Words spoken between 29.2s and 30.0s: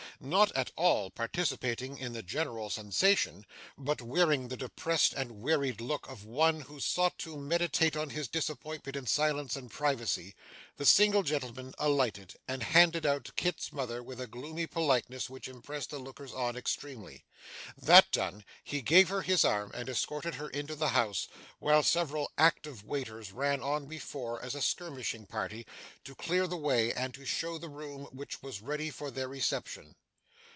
reception.